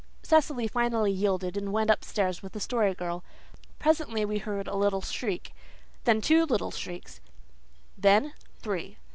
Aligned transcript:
Cecily 0.23 0.67
finally 0.67 1.11
yielded 1.11 1.55
and 1.55 1.71
went 1.71 1.91
upstairs 1.91 2.41
with 2.41 2.53
the 2.53 2.59
Story 2.59 2.95
Girl. 2.95 3.23
Presently 3.77 4.25
we 4.25 4.39
heard 4.39 4.67
a 4.67 4.73
little 4.75 5.03
shriek 5.03 5.53
then 6.05 6.21
two 6.21 6.43
little 6.45 6.71
shrieks 6.71 7.21
then 7.95 8.33
three. 8.57 8.97